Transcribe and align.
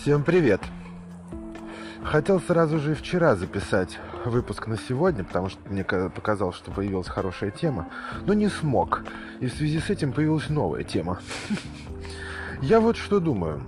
Всем 0.00 0.22
привет! 0.22 0.60
Хотел 2.04 2.40
сразу 2.40 2.78
же 2.78 2.92
и 2.92 2.94
вчера 2.94 3.34
записать 3.34 3.98
выпуск 4.24 4.68
на 4.68 4.78
сегодня, 4.78 5.24
потому 5.24 5.48
что 5.48 5.58
мне 5.68 5.82
показалось, 5.82 6.54
что 6.54 6.70
появилась 6.70 7.08
хорошая 7.08 7.50
тема, 7.50 7.88
но 8.24 8.32
не 8.32 8.48
смог. 8.48 9.02
И 9.40 9.48
в 9.48 9.54
связи 9.54 9.80
с 9.80 9.90
этим 9.90 10.12
появилась 10.12 10.48
новая 10.50 10.84
тема. 10.84 11.18
Я 12.62 12.78
вот 12.78 12.96
что 12.96 13.18
думаю. 13.18 13.60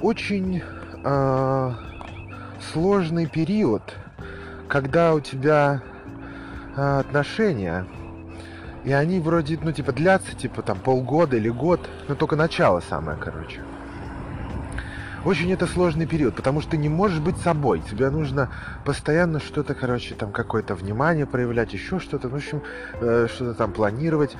Очень 0.00 0.62
э, 1.04 1.74
сложный 2.72 3.26
период, 3.26 3.82
когда 4.66 5.12
у 5.12 5.20
тебя 5.20 5.82
э, 6.74 7.00
отношения, 7.00 7.84
и 8.84 8.92
они 8.92 9.20
вроде, 9.20 9.58
ну, 9.62 9.72
типа, 9.72 9.92
длятся, 9.92 10.34
типа, 10.34 10.62
там, 10.62 10.78
полгода 10.78 11.36
или 11.36 11.50
год, 11.50 11.86
но 12.08 12.14
только 12.14 12.34
начало 12.34 12.80
самое, 12.80 13.18
короче. 13.18 13.60
Очень 15.22 15.52
это 15.52 15.66
сложный 15.66 16.06
период, 16.06 16.34
потому 16.34 16.62
что 16.62 16.72
ты 16.72 16.76
не 16.78 16.88
можешь 16.88 17.18
быть 17.18 17.36
собой. 17.36 17.82
Тебе 17.82 18.08
нужно 18.08 18.50
постоянно 18.86 19.38
что-то, 19.38 19.74
короче, 19.74 20.14
там 20.14 20.32
какое-то 20.32 20.74
внимание 20.74 21.26
проявлять, 21.26 21.74
еще 21.74 21.98
что-то, 21.98 22.28
в 22.30 22.34
общем, 22.34 22.62
э, 23.00 23.26
что-то 23.28 23.52
там 23.52 23.72
планировать 23.72 24.34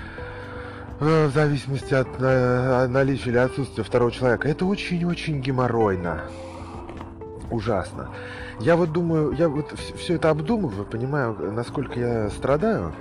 э, 1.00 1.26
в 1.26 1.32
зависимости 1.34 1.92
от 1.92 2.08
э, 2.18 2.86
наличия 2.88 3.28
или 3.28 3.36
отсутствия 3.36 3.84
второго 3.84 4.10
человека. 4.10 4.48
Это 4.48 4.64
очень-очень 4.64 5.42
геморройно. 5.42 6.22
Ужасно. 7.50 8.08
Я 8.58 8.76
вот 8.76 8.90
думаю, 8.90 9.32
я 9.32 9.50
вот 9.50 9.78
все 9.98 10.14
это 10.14 10.30
обдумываю, 10.30 10.86
понимаю, 10.86 11.36
насколько 11.52 12.00
я 12.00 12.30
страдаю. 12.30 12.94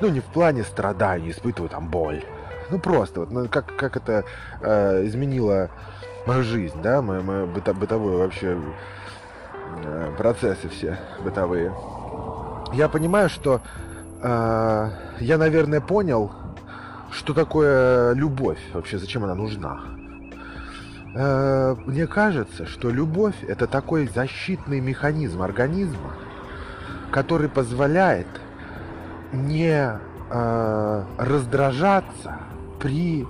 Ну, 0.00 0.08
не 0.08 0.18
в 0.18 0.24
плане 0.24 0.64
страдания, 0.64 1.30
испытываю 1.30 1.68
там 1.68 1.88
боль. 1.88 2.24
Ну, 2.72 2.78
просто, 2.78 3.20
вот, 3.20 3.30
ну, 3.30 3.48
как, 3.50 3.76
как 3.76 3.98
это 3.98 4.24
э, 4.62 5.06
изменило 5.06 5.68
мою 6.26 6.42
жизнь, 6.42 6.80
да, 6.82 7.02
мою, 7.02 7.22
мою 7.22 7.46
быто, 7.46 7.74
бытовую 7.74 8.16
вообще 8.16 8.56
э, 9.84 10.14
процессы 10.16 10.70
все 10.70 10.98
бытовые. 11.22 11.70
Я 12.72 12.88
понимаю, 12.88 13.28
что 13.28 13.60
э, 14.22 14.90
я, 15.20 15.36
наверное, 15.36 15.82
понял, 15.82 16.32
что 17.10 17.34
такое 17.34 18.14
любовь, 18.14 18.60
вообще 18.72 18.96
зачем 18.96 19.22
она 19.22 19.34
нужна. 19.34 19.82
Э, 21.14 21.76
мне 21.84 22.06
кажется, 22.06 22.64
что 22.64 22.88
любовь 22.88 23.36
это 23.46 23.66
такой 23.66 24.08
защитный 24.08 24.80
механизм 24.80 25.42
организма, 25.42 26.14
который 27.10 27.50
позволяет 27.50 28.28
не 29.30 30.00
э, 30.30 31.04
раздражаться 31.18 32.38
при 32.82 33.26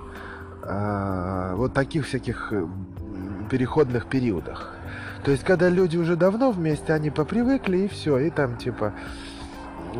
э, 0.63 1.53
вот 1.55 1.73
таких 1.73 2.07
всяких 2.07 2.51
э, 2.51 2.67
переходных 3.49 4.07
периодах. 4.07 4.73
То 5.23 5.31
есть, 5.31 5.43
когда 5.43 5.69
люди 5.69 5.95
уже 5.95 6.15
давно 6.15 6.51
вместе, 6.51 6.91
они 6.93 7.11
попривыкли 7.11 7.77
и 7.77 7.87
все, 7.87 8.17
и 8.17 8.29
там 8.29 8.57
типа 8.57 8.93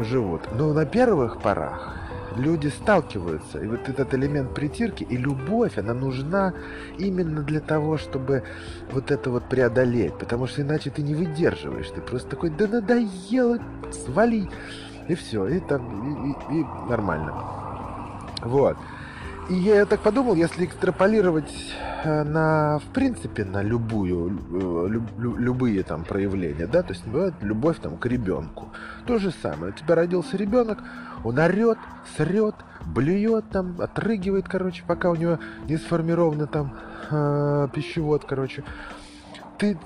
живут. 0.01 0.41
Но 0.57 0.73
на 0.73 0.85
первых 0.85 1.39
порах 1.41 1.95
люди 2.35 2.67
сталкиваются. 2.67 3.63
И 3.63 3.67
вот 3.67 3.87
этот 3.87 4.13
элемент 4.15 4.53
притирки 4.55 5.03
и 5.03 5.17
любовь, 5.17 5.77
она 5.77 5.93
нужна 5.93 6.53
именно 6.97 7.41
для 7.41 7.59
того, 7.59 7.97
чтобы 7.97 8.43
вот 8.91 9.11
это 9.11 9.29
вот 9.29 9.43
преодолеть. 9.47 10.17
Потому 10.17 10.47
что 10.47 10.63
иначе 10.63 10.89
ты 10.89 11.03
не 11.03 11.13
выдерживаешь. 11.13 11.89
Ты 11.89 12.01
просто 12.01 12.31
такой, 12.31 12.49
да 12.49 12.67
надоело, 12.67 13.59
свали. 13.91 14.49
И 15.07 15.15
все, 15.15 15.47
и 15.47 15.59
там, 15.59 16.31
и, 16.31 16.55
и, 16.55 16.61
и 16.61 16.65
нормально. 16.89 17.33
Вот. 18.41 18.77
И 19.49 19.55
я 19.55 19.85
так 19.85 19.99
подумал, 19.99 20.35
если 20.35 20.65
экстраполировать 20.65 21.53
э, 22.03 22.23
на, 22.23 22.79
в 22.79 22.93
принципе, 22.93 23.43
на 23.43 23.61
любую, 23.61 24.39
э, 24.51 24.87
люб, 24.89 25.03
любые 25.17 25.83
там 25.83 26.05
проявления, 26.05 26.65
да, 26.65 26.81
то 26.81 26.93
есть 26.93 27.05
бывает 27.05 27.33
любовь 27.41 27.77
там 27.79 27.97
к 27.97 28.05
ребенку. 28.05 28.69
То 29.05 29.17
же 29.17 29.31
самое. 29.31 29.73
У 29.73 29.75
тебя 29.75 29.95
родился 29.95 30.37
ребенок, 30.37 30.79
он 31.25 31.39
орет, 31.39 31.77
срет, 32.15 32.55
блюет 32.85 33.49
там, 33.49 33.75
отрыгивает, 33.79 34.47
короче, 34.47 34.83
пока 34.87 35.09
у 35.09 35.15
него 35.15 35.39
не 35.67 35.75
сформирован 35.75 36.47
там 36.47 36.75
э, 37.11 37.67
пищевод, 37.73 38.23
короче. 38.25 38.63
Ты, 39.57 39.77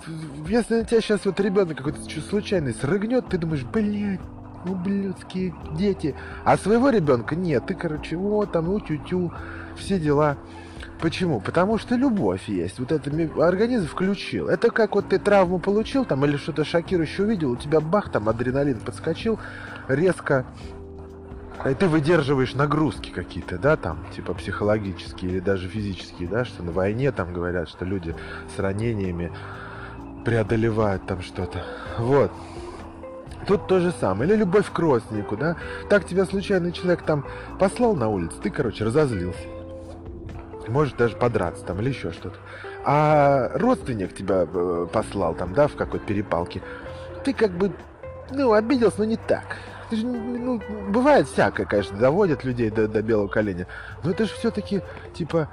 если 0.48 0.76
на 0.76 0.86
тебя 0.86 1.02
сейчас 1.02 1.26
вот 1.26 1.40
ребенок 1.40 1.78
какой-то 1.78 2.00
случайный 2.22 2.74
срыгнет, 2.74 3.28
ты 3.28 3.38
думаешь, 3.40 3.64
блядь, 3.64 4.20
ублюдские 4.68 5.54
дети. 5.78 6.16
А 6.44 6.58
своего 6.58 6.90
ребенка 6.90 7.36
нет. 7.36 7.66
Ты, 7.68 7.74
короче, 7.74 8.16
вот 8.16 8.52
там, 8.52 8.70
у-тю-тю, 8.70 9.32
все 9.76 10.00
дела. 10.00 10.38
Почему? 11.00 11.40
Потому 11.40 11.78
что 11.78 11.96
любовь 11.96 12.48
есть. 12.48 12.80
Вот 12.80 12.92
это 12.92 13.12
организм 13.44 13.88
включил. 13.88 14.48
Это 14.48 14.72
как 14.72 14.96
вот 14.96 15.10
ты 15.10 15.20
травму 15.20 15.60
получил 15.60 16.06
там 16.06 16.26
или 16.26 16.38
что-то 16.38 16.64
шокирующее 16.64 17.28
увидел, 17.28 17.52
у 17.52 17.56
тебя 17.56 17.80
бах, 17.80 18.12
там 18.12 18.28
адреналин 18.30 18.80
подскочил, 18.80 19.40
резко 19.88 20.46
и 21.66 21.74
ты 21.74 21.88
выдерживаешь 21.88 22.54
нагрузки 22.54 23.10
какие-то, 23.10 23.58
да, 23.58 23.76
там, 23.78 24.06
типа 24.16 24.34
психологические 24.36 25.32
или 25.32 25.40
даже 25.40 25.68
физические, 25.68 26.30
да, 26.30 26.46
что 26.46 26.64
на 26.64 26.72
войне 26.72 27.12
там 27.12 27.34
говорят, 27.34 27.68
что 27.68 27.84
люди 27.84 28.16
с 28.56 28.60
ранениями 28.60 29.32
преодолевают 30.24 31.06
там 31.08 31.22
что-то. 31.22 31.64
Вот. 31.98 32.32
Тут 33.48 33.68
то 33.68 33.80
же 33.80 33.92
самое. 33.92 34.30
Или 34.30 34.40
любовь 34.40 34.70
к 34.72 34.78
родственнику, 34.78 35.38
да? 35.38 35.56
Так 35.90 36.06
тебя 36.06 36.26
случайный 36.26 36.74
человек 36.74 37.02
там 37.04 37.26
послал 37.60 37.96
на 37.96 38.10
улицу, 38.10 38.36
ты, 38.42 38.50
короче, 38.50 38.84
разозлился. 38.84 39.40
Может 40.68 40.98
даже 40.98 41.16
подраться 41.16 41.64
там 41.64 41.80
или 41.80 41.90
еще 41.90 42.12
что-то. 42.12 42.38
А 42.84 43.50
родственник 43.54 44.14
тебя 44.14 44.46
э, 44.46 44.88
послал 44.92 45.34
там, 45.34 45.54
да, 45.54 45.68
в 45.68 45.76
какой-то 45.76 46.06
перепалке. 46.06 46.62
Ты 47.24 47.34
как 47.34 47.52
бы, 47.52 47.72
ну, 48.32 48.52
обиделся, 48.52 49.00
но 49.00 49.06
не 49.06 49.16
так. 49.16 49.58
Ты 49.90 49.96
же, 49.96 50.06
ну, 50.06 50.62
бывает 50.90 51.30
всякое, 51.30 51.66
конечно, 51.66 51.98
доводят 51.98 52.44
людей 52.44 52.70
до, 52.70 52.90
до 52.90 53.02
белого 53.02 53.30
коленя. 53.30 53.68
Но 54.04 54.12
это 54.12 54.26
же 54.26 54.34
все-таки, 54.34 54.82
типа, 55.14 55.50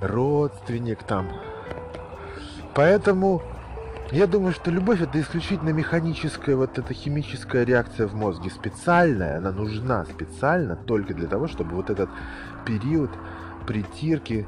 родственник 0.00 1.02
там. 1.02 1.28
Поэтому 2.74 3.42
я 4.12 4.26
думаю, 4.26 4.52
что 4.52 4.70
любовь 4.70 5.00
это 5.00 5.18
исключительно 5.18 5.70
механическая, 5.70 6.54
вот 6.54 6.78
эта 6.78 6.92
химическая 6.92 7.64
реакция 7.64 8.06
в 8.06 8.14
мозге. 8.14 8.50
Специальная, 8.50 9.38
она 9.38 9.52
нужна 9.52 10.04
специально 10.04 10.76
только 10.76 11.14
для 11.14 11.26
того, 11.26 11.48
чтобы 11.48 11.76
вот 11.76 11.88
этот 11.88 12.10
период 12.66 13.10
притирки 13.66 14.46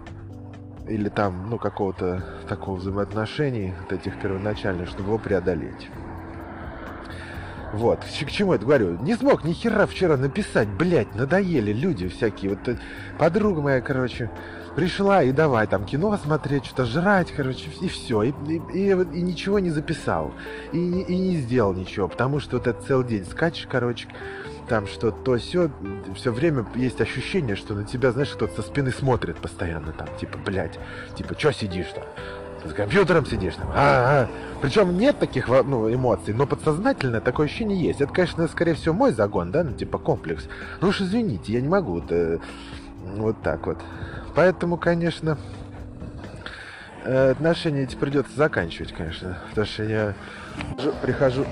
или 0.86 1.08
там, 1.08 1.48
ну, 1.48 1.58
какого-то 1.58 2.22
такого 2.47 2.76
взаимоотношений, 2.76 3.72
вот 3.80 3.92
этих 3.92 4.20
первоначальных, 4.20 4.88
чтобы 4.88 5.08
его 5.08 5.19
преодолеть. 5.19 5.88
Вот, 7.72 8.00
к 8.04 8.31
чему 8.31 8.52
это 8.52 8.66
говорю? 8.66 8.98
Не 9.00 9.16
смог 9.16 9.44
ни 9.44 9.52
хера 9.52 9.86
вчера 9.86 10.16
написать, 10.16 10.69
блядь, 10.69 11.14
надоели 11.14 11.72
люди 11.72 12.06
всякие. 12.08 12.50
Вот 12.50 12.69
э, 12.69 12.78
подруга 13.19 13.62
моя, 13.62 13.81
короче, 13.81 14.31
пришла 14.74 15.22
и 15.22 15.32
давай 15.32 15.66
там 15.66 15.84
кино 15.84 16.16
смотреть, 16.16 16.66
что-то 16.66 16.84
жрать, 16.84 17.32
короче, 17.32 17.70
и 17.80 17.88
все. 17.88 18.22
И, 18.22 18.32
и, 18.48 18.60
и, 18.72 18.90
и 18.90 19.22
ничего 19.22 19.58
не 19.58 19.70
записал. 19.70 20.32
И, 20.72 20.78
и 20.78 21.16
не 21.16 21.36
сделал 21.36 21.74
ничего, 21.74 22.08
потому 22.08 22.40
что 22.40 22.58
вот 22.58 22.66
этот 22.66 22.84
целый 22.86 23.06
день 23.06 23.24
скачешь, 23.24 23.66
короче, 23.70 24.08
там 24.68 24.86
что 24.86 25.10
то 25.10 25.36
все, 25.36 25.70
все 26.14 26.32
время 26.32 26.66
есть 26.74 27.00
ощущение, 27.00 27.56
что 27.56 27.74
на 27.74 27.84
тебя, 27.84 28.12
знаешь, 28.12 28.30
кто-то 28.30 28.62
со 28.62 28.62
спины 28.62 28.90
смотрит 28.90 29.36
постоянно, 29.36 29.92
там, 29.92 30.08
типа, 30.18 30.38
блядь, 30.44 30.78
типа, 31.16 31.38
что 31.38 31.52
сидишь-то? 31.52 32.02
Ты 32.62 32.70
за 32.70 32.74
компьютером 32.74 33.26
сидишь 33.26 33.54
там. 33.56 33.68
А, 33.74 34.24
-а. 34.24 34.28
Причем 34.62 34.96
нет 34.96 35.18
таких 35.18 35.48
ну, 35.48 35.92
эмоций, 35.92 36.32
но 36.32 36.46
подсознательно 36.46 37.20
такое 37.20 37.46
ощущение 37.46 37.78
есть. 37.78 38.00
Это, 38.00 38.12
конечно, 38.12 38.48
скорее 38.48 38.72
всего, 38.72 38.94
мой 38.94 39.12
загон, 39.12 39.50
да, 39.50 39.64
ну, 39.64 39.72
типа 39.72 39.98
комплекс. 39.98 40.48
Ну 40.81 40.88
уж 40.88 41.02
извините, 41.02 41.52
я 41.52 41.60
не 41.60 41.69
могу. 41.69 41.99
Это, 41.99 42.40
вот 43.04 43.40
так 43.42 43.66
вот. 43.66 43.78
Поэтому, 44.34 44.76
конечно, 44.76 45.38
э, 47.04 47.30
отношения 47.30 47.82
эти 47.82 47.94
придется 47.96 48.36
заканчивать, 48.36 48.92
конечно. 48.92 49.38
Потому 49.50 49.66
что 49.66 49.84
я 49.84 50.14
прихожу... 51.02 51.46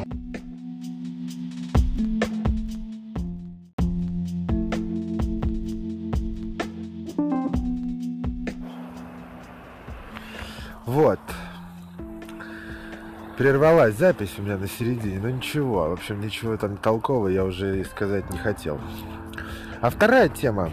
Вот. 10.84 11.20
Прервалась 13.38 13.96
запись 13.96 14.34
у 14.37 14.43
меня 14.43 14.58
на 14.58 14.69
середине, 14.69 15.19
но 15.19 15.31
ничего. 15.31 15.88
В 15.88 15.93
общем, 15.93 16.20
ничего 16.20 16.56
там 16.56 16.76
толкового 16.76 17.28
я 17.28 17.44
уже 17.44 17.82
сказать 17.84 18.28
не 18.31 18.38
хотел. 18.38 18.78
А 19.81 19.90
вторая 19.90 20.28
тема 20.28 20.70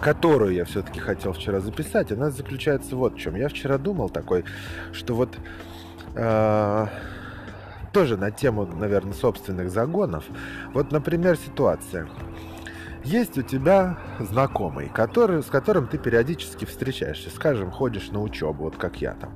которую 0.00 0.54
я 0.54 0.64
все-таки 0.64 1.00
хотел 1.00 1.32
вчера 1.32 1.60
записать, 1.60 2.10
она 2.12 2.30
заключается 2.30 2.96
вот 2.96 3.14
в 3.14 3.18
чем. 3.18 3.36
Я 3.36 3.48
вчера 3.48 3.78
думал 3.78 4.08
такой, 4.08 4.44
что 4.92 5.14
вот 5.14 5.36
э, 6.14 6.86
тоже 7.92 8.16
на 8.16 8.30
тему, 8.30 8.66
наверное, 8.66 9.12
собственных 9.12 9.70
загонов. 9.70 10.24
Вот, 10.72 10.92
например, 10.92 11.36
ситуация. 11.36 12.08
есть 13.04 13.36
у 13.38 13.42
тебя 13.42 13.98
знакомый, 14.18 14.88
который, 14.88 15.42
с 15.42 15.46
которым 15.46 15.86
ты 15.86 15.98
периодически 15.98 16.64
встречаешься, 16.64 17.30
скажем, 17.30 17.70
ходишь 17.70 18.10
на 18.10 18.22
учебу, 18.22 18.64
вот 18.64 18.76
как 18.76 19.00
я 19.00 19.14
там. 19.14 19.32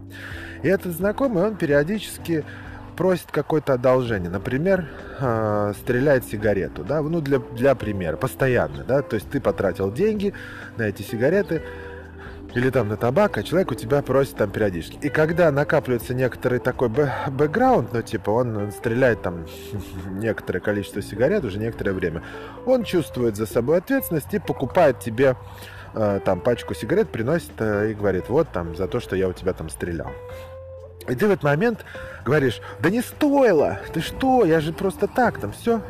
И 0.62 0.69
этот 0.69 0.93
знакомый, 0.93 1.44
он 1.44 1.56
периодически 1.56 2.44
просит 2.96 3.31
какое-то 3.31 3.75
одолжение. 3.75 4.31
Например, 4.31 4.87
э, 5.20 5.73
стреляет 5.81 6.25
сигарету, 6.25 6.85
да, 6.85 7.02
ну 7.02 7.20
для, 7.20 7.38
для 7.38 7.75
примера, 7.75 8.17
постоянно, 8.17 8.85
да, 8.85 9.02
то 9.02 9.14
есть 9.14 9.31
ты 9.31 9.41
потратил 9.41 9.93
деньги 9.93 10.32
на 10.76 10.85
эти 10.85 11.02
сигареты, 11.02 11.62
или 12.55 12.70
там 12.70 12.88
на 12.88 12.96
табак, 12.96 13.37
а 13.37 13.43
человек 13.43 13.73
у 13.73 13.75
тебя 13.75 14.00
просит 14.02 14.37
там 14.37 14.50
периодически. 14.50 14.96
И 15.02 15.08
когда 15.08 15.50
накапливается 15.50 16.14
некоторый 16.14 16.61
такой 16.61 16.88
бэкграунд, 16.88 17.93
ну 17.93 18.02
типа 18.02 18.31
он 18.31 18.70
стреляет 18.70 19.23
там 19.23 19.47
некоторое 20.11 20.61
количество 20.61 21.02
сигарет 21.02 21.44
уже 21.44 21.58
некоторое 21.58 21.93
время, 21.93 22.23
он 22.64 22.85
чувствует 22.85 23.37
за 23.37 23.47
собой 23.47 23.79
ответственность 23.79 24.32
и 24.32 24.38
покупает 24.38 25.00
тебе 25.00 25.37
э, 25.94 26.20
там 26.25 26.40
пачку 26.40 26.75
сигарет, 26.75 27.08
приносит 27.08 27.52
э, 27.58 27.90
и 27.90 27.94
говорит, 27.94 28.29
вот 28.29 28.49
там 28.52 28.76
за 28.76 28.87
то, 28.87 29.00
что 29.00 29.17
я 29.17 29.29
у 29.29 29.32
тебя 29.32 29.52
там 29.52 29.69
стрелял. 29.69 30.12
И 31.08 31.14
ты 31.14 31.26
в 31.26 31.30
этот 31.30 31.44
момент 31.44 31.84
говоришь, 32.24 32.60
да 32.80 32.90
не 32.90 33.02
стоило, 33.02 33.78
ты 33.92 34.00
что, 34.00 34.44
я 34.44 34.60
же 34.60 34.72
просто 34.72 35.06
так 35.06 35.38
там, 35.38 35.52
все. 35.52 35.82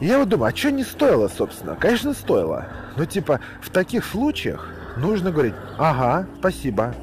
И 0.00 0.06
я 0.06 0.18
вот 0.18 0.28
думаю, 0.28 0.52
а 0.52 0.56
что 0.56 0.70
не 0.70 0.84
стоило, 0.84 1.28
собственно? 1.28 1.76
Конечно, 1.76 2.14
стоило. 2.14 2.66
Но 2.96 3.04
типа 3.04 3.40
в 3.60 3.70
таких 3.70 4.04
случаях 4.04 4.68
нужно 4.96 5.30
говорить, 5.30 5.54
ага, 5.78 6.26
спасибо. 6.38 6.94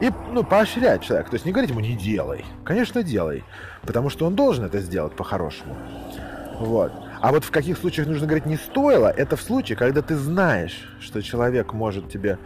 И, 0.00 0.10
ну, 0.32 0.42
поощрять 0.42 1.02
человека. 1.02 1.30
То 1.30 1.34
есть 1.34 1.46
не 1.46 1.52
говорить 1.52 1.70
ему, 1.70 1.80
не 1.80 1.96
делай. 1.96 2.44
Конечно, 2.64 3.02
делай. 3.02 3.44
Потому 3.82 4.10
что 4.10 4.26
он 4.26 4.34
должен 4.34 4.64
это 4.64 4.80
сделать 4.80 5.14
по-хорошему. 5.14 5.76
Вот. 6.58 6.92
А 7.20 7.30
вот 7.30 7.44
в 7.44 7.50
каких 7.50 7.78
случаях 7.78 8.08
нужно 8.08 8.26
говорить 8.26 8.46
не 8.46 8.56
стоило, 8.56 9.08
это 9.08 9.36
в 9.36 9.42
случае, 9.42 9.76
когда 9.76 10.02
ты 10.02 10.16
знаешь, 10.16 10.88
что 11.00 11.22
человек 11.22 11.72
может 11.72 12.08
тебе 12.08 12.38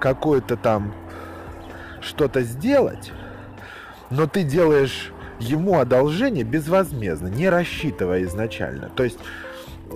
какое-то 0.00 0.56
там 0.56 0.92
что-то 2.00 2.42
сделать, 2.42 3.12
но 4.10 4.26
ты 4.26 4.42
делаешь 4.42 5.12
ему 5.38 5.78
одолжение 5.78 6.44
безвозмездно, 6.44 7.28
не 7.28 7.48
рассчитывая 7.48 8.22
изначально. 8.24 8.90
То 8.90 9.04
есть, 9.04 9.18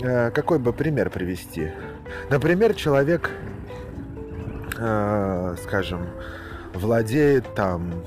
э, 0.01 0.31
какой 0.31 0.59
бы 0.59 0.73
пример 0.73 1.11
привести? 1.11 1.73
Например, 2.31 2.75
человек, 2.75 3.31
э, 4.79 5.57
скажем, 5.63 6.07
владеет 6.73 7.55
там, 7.55 8.05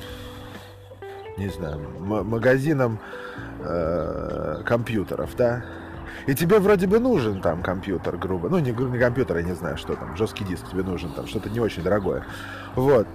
не 1.37 1.49
знаю, 1.49 1.79
магазином 1.99 2.99
э, 3.59 4.61
компьютеров, 4.65 5.35
да, 5.37 5.63
и 6.25 6.35
тебе 6.35 6.59
вроде 6.59 6.87
бы 6.87 6.99
нужен 6.99 7.41
там 7.41 7.61
компьютер, 7.61 8.17
грубо. 8.17 8.49
Ну, 8.49 8.59
не, 8.59 8.71
не 8.71 8.99
компьютер, 8.99 9.37
я 9.37 9.43
не 9.43 9.53
знаю, 9.53 9.77
что 9.77 9.95
там, 9.95 10.17
жесткий 10.17 10.43
диск 10.43 10.69
тебе 10.69 10.83
нужен, 10.83 11.11
там 11.11 11.27
что-то 11.27 11.49
не 11.49 11.59
очень 11.59 11.83
дорогое. 11.83 12.25
Вот. 12.75 13.07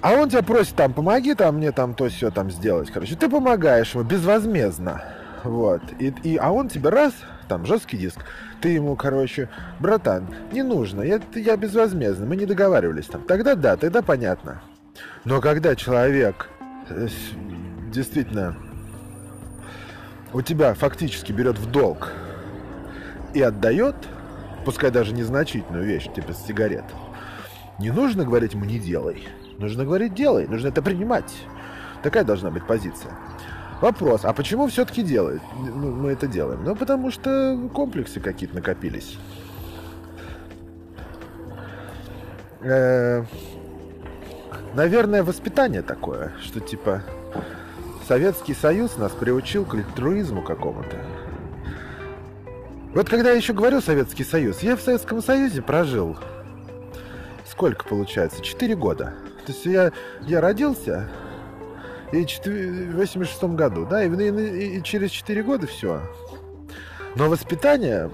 А 0.00 0.12
он 0.12 0.28
тебя 0.28 0.42
просит 0.42 0.74
там, 0.74 0.92
помоги 0.92 1.34
там 1.34 1.56
мне 1.56 1.72
там 1.72 1.94
то 1.94 2.08
все 2.08 2.30
там 2.30 2.50
сделать. 2.50 2.90
Короче, 2.90 3.16
ты 3.16 3.28
помогаешь 3.28 3.94
ему 3.94 4.04
безвозмездно. 4.04 5.02
Вот. 5.42 5.82
И, 5.98 6.12
и, 6.22 6.36
а 6.36 6.50
он 6.52 6.68
тебе 6.68 6.90
раз, 6.90 7.12
там 7.48 7.66
жесткий 7.66 7.96
диск, 7.96 8.18
ты 8.60 8.70
ему, 8.70 8.96
короче, 8.96 9.48
братан, 9.80 10.26
не 10.52 10.62
нужно, 10.62 11.02
я, 11.02 11.20
я 11.34 11.56
безвозмездно, 11.56 12.26
мы 12.26 12.36
не 12.36 12.46
договаривались 12.46 13.06
там. 13.06 13.22
Тогда 13.22 13.54
да, 13.54 13.76
тогда 13.76 14.02
понятно. 14.02 14.62
Но 15.24 15.40
когда 15.40 15.76
человек 15.76 16.48
э, 16.88 17.08
действительно 17.92 18.56
у 20.32 20.42
тебя 20.42 20.74
фактически 20.74 21.32
берет 21.32 21.58
в 21.58 21.70
долг 21.70 22.12
и 23.34 23.40
отдает, 23.42 23.96
пускай 24.64 24.90
даже 24.90 25.14
незначительную 25.14 25.84
вещь, 25.84 26.08
типа 26.14 26.32
сигарет, 26.32 26.84
не 27.78 27.90
нужно 27.90 28.24
говорить 28.24 28.54
ему 28.54 28.64
«не 28.64 28.78
делай». 28.78 29.28
Нужно 29.58 29.84
говорить 29.84 30.14
«делай», 30.14 30.46
нужно 30.46 30.68
это 30.68 30.82
принимать. 30.82 31.32
Такая 32.02 32.24
должна 32.24 32.50
быть 32.50 32.66
позиция. 32.66 33.12
Вопрос, 33.80 34.24
а 34.24 34.32
почему 34.32 34.68
все-таки 34.68 35.02
делают? 35.02 35.42
Ну, 35.58 35.92
мы 35.92 36.12
это 36.12 36.26
делаем? 36.26 36.64
Ну, 36.64 36.74
потому 36.74 37.10
что 37.10 37.68
комплексы 37.74 38.20
какие-то 38.20 38.56
накопились. 38.56 39.18
Э, 42.60 43.24
наверное, 44.74 45.22
воспитание 45.22 45.82
такое, 45.82 46.32
что 46.42 46.60
типа 46.60 47.02
Советский 48.08 48.54
Союз 48.54 48.96
нас 48.96 49.12
приучил 49.12 49.64
к 49.64 49.74
альтруизму 49.74 50.42
какому-то. 50.42 50.96
Вот 52.94 53.10
когда 53.10 53.30
я 53.30 53.36
еще 53.36 53.52
говорю 53.52 53.82
Советский 53.82 54.24
Союз, 54.24 54.60
я 54.60 54.76
в 54.76 54.80
Советском 54.80 55.22
Союзе 55.22 55.60
прожил 55.60 56.16
сколько 57.56 57.86
получается? 57.88 58.42
Четыре 58.42 58.76
года. 58.76 59.14
То 59.46 59.52
есть 59.52 59.64
я, 59.64 59.92
я 60.22 60.40
родился 60.40 61.08
и 62.12 62.24
в 62.24 62.96
86 62.96 63.44
году, 63.54 63.86
да, 63.86 64.04
и, 64.04 64.08
и, 64.08 64.78
и 64.78 64.82
через 64.82 65.10
4 65.10 65.42
года 65.44 65.66
все. 65.66 66.02
Но 67.14 67.28
воспитание, 67.28 68.10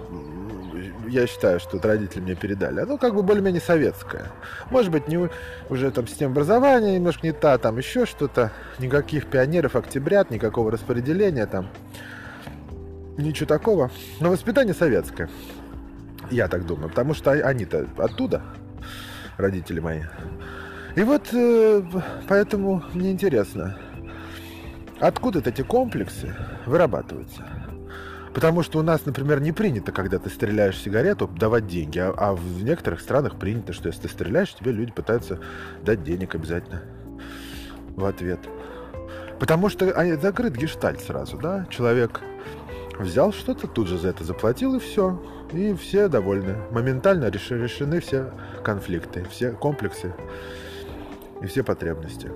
я 1.08 1.26
считаю, 1.26 1.58
что 1.58 1.76
вот 1.76 1.84
родители 1.84 2.20
мне 2.20 2.34
передали, 2.34 2.81
оно 2.81 2.99
как 2.99 3.14
бы 3.14 3.23
более-менее 3.23 3.61
советское. 3.61 4.26
Может 4.70 4.93
быть, 4.93 5.08
не, 5.08 5.29
уже 5.70 5.90
там 5.90 6.06
система 6.06 6.32
образования 6.32 6.94
немножко 6.96 7.26
не 7.26 7.32
та, 7.32 7.56
там 7.58 7.78
еще 7.78 8.06
что-то, 8.06 8.52
никаких 8.78 9.26
пионеров, 9.26 9.75
октябрят, 9.75 10.31
никакого 10.31 10.70
распределения 10.70 11.46
там, 11.46 11.69
ничего 13.17 13.46
такого. 13.46 13.90
Но 14.20 14.31
воспитание 14.31 14.75
советское, 14.75 15.28
я 16.31 16.49
так 16.49 16.67
думаю, 16.67 16.90
потому 16.90 17.14
что 17.14 17.32
они-то 17.32 17.87
оттуда, 17.96 18.43
родители 19.37 19.81
мои. 19.81 20.02
И 20.94 21.02
вот 21.02 21.28
э, 21.32 21.82
поэтому 22.28 22.82
мне 22.92 23.12
интересно, 23.12 23.78
откуда 25.00 25.38
эти 25.38 25.62
комплексы 25.62 26.34
вырабатываются. 26.66 27.44
Потому 28.34 28.62
что 28.62 28.78
у 28.78 28.82
нас, 28.82 29.04
например, 29.04 29.40
не 29.40 29.52
принято, 29.52 29.92
когда 29.92 30.18
ты 30.18 30.30
стреляешь 30.30 30.76
в 30.76 30.82
сигарету, 30.82 31.28
давать 31.28 31.66
деньги. 31.66 31.98
А, 31.98 32.14
а 32.16 32.34
в 32.34 32.62
некоторых 32.62 33.00
странах 33.00 33.38
принято, 33.38 33.72
что 33.72 33.88
если 33.88 34.02
ты 34.02 34.08
стреляешь, 34.08 34.54
тебе 34.54 34.72
люди 34.72 34.92
пытаются 34.92 35.38
дать 35.82 36.02
денег 36.02 36.34
обязательно 36.34 36.82
в 37.94 38.04
ответ. 38.04 38.40
Потому 39.38 39.68
что 39.68 39.86
закрыт 40.20 40.56
гештальт 40.56 41.00
сразу, 41.00 41.36
да? 41.36 41.66
Человек 41.68 42.20
взял 42.98 43.32
что-то, 43.32 43.66
тут 43.66 43.88
же 43.88 43.98
за 43.98 44.08
это 44.08 44.25
заплатил, 44.25 44.76
и 44.76 44.78
все. 44.78 45.20
И 45.52 45.75
все 45.75 46.08
довольны. 46.08 46.56
Моментально 46.70 47.26
решены 47.26 48.00
все 48.00 48.32
конфликты, 48.62 49.26
все 49.30 49.52
комплексы 49.52 50.14
и 51.42 51.46
все 51.46 51.62
потребности. 51.62 52.30